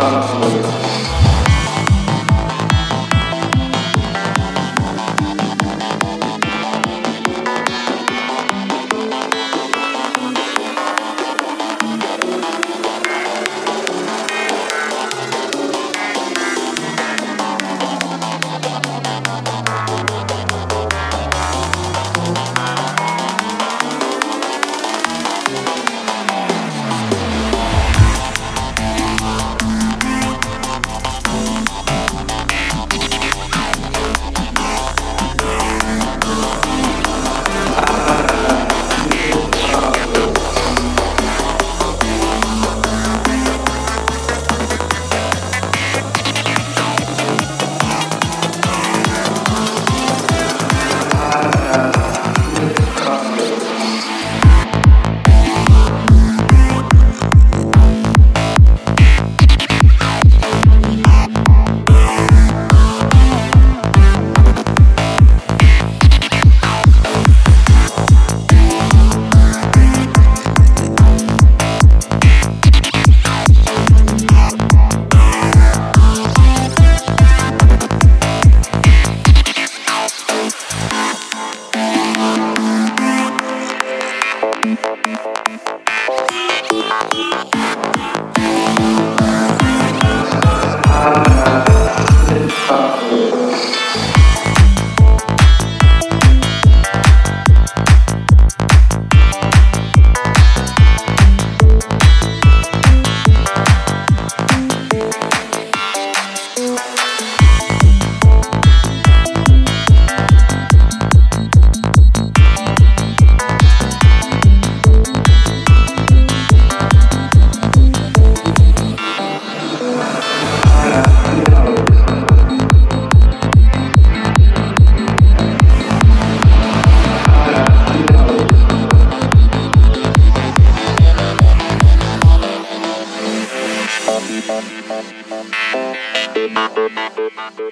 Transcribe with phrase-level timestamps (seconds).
[0.00, 0.69] 話もいい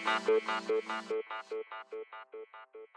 [0.08, 2.07] ¡Natur, natur, natur,